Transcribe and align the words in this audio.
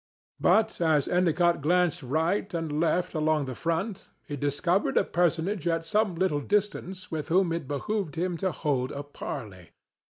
But 0.39 0.81
as 0.81 1.07
Endicott 1.07 1.61
glanced 1.61 2.01
right 2.01 2.51
and 2.55 2.79
left 2.79 3.13
along 3.13 3.45
the 3.45 3.53
front 3.53 4.09
he 4.25 4.35
discovered 4.35 4.97
a 4.97 5.03
personage 5.03 5.67
at 5.67 5.85
some 5.85 6.15
little 6.15 6.41
distance 6.41 7.11
with 7.11 7.29
whom 7.29 7.53
it 7.53 7.67
behoved 7.67 8.15
him 8.15 8.35
to 8.37 8.51
hold 8.51 8.91
a 8.93 9.03
parley. 9.03 9.69